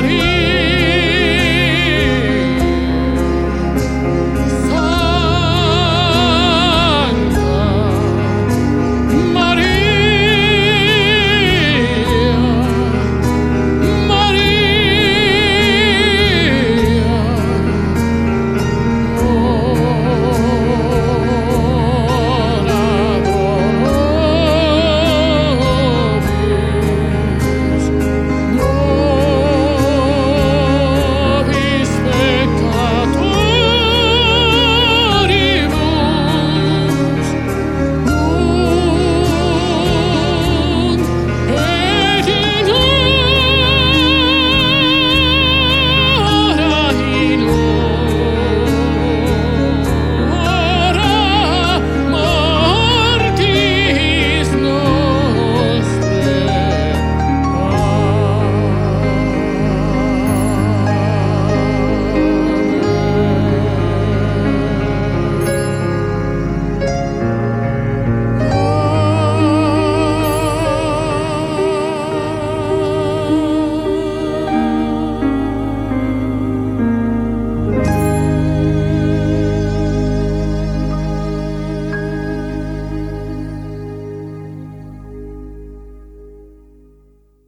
Maria. 0.00 0.29